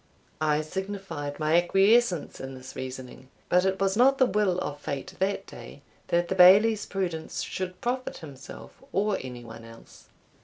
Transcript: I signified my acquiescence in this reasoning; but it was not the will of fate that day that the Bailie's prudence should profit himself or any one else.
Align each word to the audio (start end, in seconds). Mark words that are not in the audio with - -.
I 0.41 0.61
signified 0.61 1.39
my 1.39 1.55
acquiescence 1.61 2.39
in 2.39 2.55
this 2.55 2.75
reasoning; 2.75 3.29
but 3.49 3.65
it 3.65 3.79
was 3.79 3.95
not 3.95 4.17
the 4.17 4.25
will 4.25 4.57
of 4.57 4.79
fate 4.79 5.13
that 5.19 5.45
day 5.45 5.83
that 6.07 6.27
the 6.27 6.33
Bailie's 6.33 6.87
prudence 6.87 7.43
should 7.43 7.79
profit 7.81 8.17
himself 8.17 8.81
or 8.91 9.19
any 9.21 9.43
one 9.43 9.63
else. 9.63 10.07